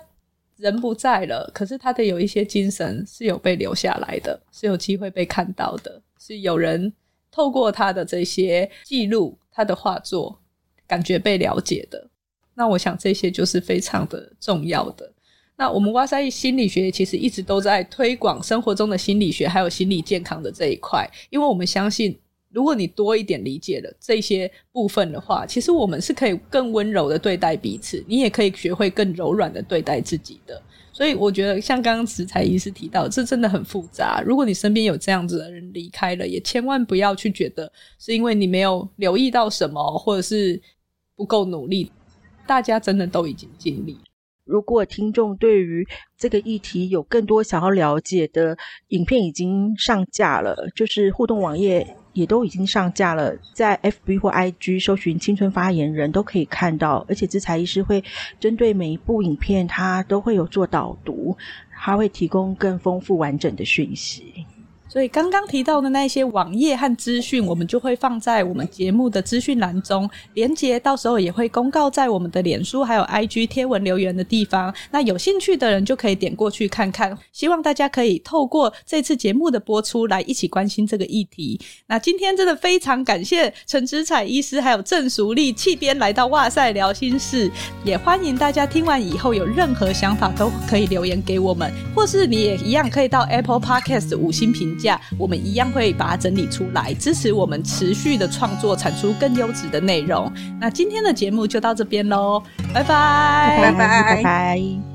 [0.56, 6.90] 人不在了，可是他的有一些精神是有被留下来的，是有机会被看到的，是有人
[7.30, 10.40] 透过他的这些记录，他的画作，
[10.86, 12.08] 感觉被了解的。
[12.54, 15.12] 那我想这些就是非常的重要的。
[15.56, 22.18] 那我们哇塞心理学其实一直都在推广生活中的心理学，还有心理健康的这一块，因为我们相信。
[22.54, 30.62] 如果你多一点理解了这些部分的话，其实我们是可以更温柔的对待彼此，你也可以学会更柔软的对待自己的。
[30.92, 34.22] 所以我觉得，像刚刚植才医师提到，这真的很复杂。
[34.24, 40.62] 如果你身边有这样子的人离开了，也千万不要去觉得是因为你没有留意到什么，或者是
[41.16, 41.90] 不够努力。
[42.46, 43.98] 大家真的都已经尽力。
[44.44, 45.84] 如果听众对于
[46.16, 48.56] 这个议题有更多想要了解的，
[48.88, 51.96] 影片已经上架了，就是互动网页。
[52.14, 58.02] 也都已经上架了，在 FB 或 IG 搜寻“青春发言人”都可以看到，而且资材医师会
[58.40, 61.36] 针对每一部影片，他都会有做导读，
[61.76, 64.46] 他会提供更丰富完整的讯息。
[64.94, 74.72] 所以刚刚提到的那些网页和资讯，我们就会放在我们节目的资讯栏中，连接到时候也会公告在我们的脸书还有 IG 贴文留言的地方。
[74.92, 77.18] 那有兴趣的人就可以点过去看看。
[77.32, 81.60] 希望大家可以透过这次节目的播出来一起关心这个议题。
[81.88, 87.50] 那今天真的非常感谢陈植彩医师还有郑淑丽气编来到哇塞聊心室，
[87.84, 95.00] 也欢迎大家听完以后有任何想法都可以留言给我们，或是你也一样可以到 Apple Podcast 五星评价。
[95.18, 100.30] 我们一样会把它整理出来，支持我们持续的创作，产出更优质的内容。
[100.60, 104.16] 那今天的节目就到这边喽，拜拜，拜拜，拜拜。
[104.16, 104.93] 拜拜。